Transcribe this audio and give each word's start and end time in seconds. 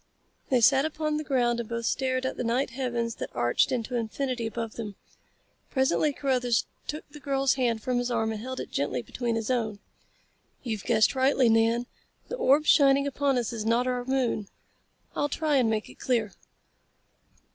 They 0.49 0.61
sat 0.61 0.83
upon 0.83 1.17
the 1.17 1.23
ground 1.23 1.59
and 1.59 1.69
both 1.69 1.85
stared 1.85 2.25
out 2.25 2.31
at 2.31 2.37
the 2.37 2.43
night 2.43 2.71
heavens 2.71 3.13
that 3.17 3.29
arched 3.33 3.71
into 3.71 3.95
infinity 3.95 4.47
above 4.47 4.73
them. 4.73 4.95
Presently 5.69 6.11
Carruthers 6.11 6.65
took 6.87 7.07
the 7.11 7.19
girl's 7.19 7.53
hand 7.53 7.83
from 7.83 7.99
his 7.99 8.09
arm 8.09 8.31
and 8.31 8.41
held 8.41 8.59
it 8.59 8.71
gently 8.71 9.03
between 9.03 9.35
his 9.35 9.51
own. 9.51 9.77
"You've 10.63 10.85
guessed 10.85 11.13
rightly, 11.13 11.49
Nan. 11.49 11.85
The 12.29 12.35
orb 12.37 12.65
shining 12.65 13.05
upon 13.05 13.37
us 13.37 13.53
is 13.53 13.63
not 13.63 13.85
our 13.85 14.03
moon. 14.03 14.47
I'll 15.15 15.29
try 15.29 15.57
and 15.57 15.69
make 15.69 15.87
it 15.87 15.99
clear." 15.99 16.33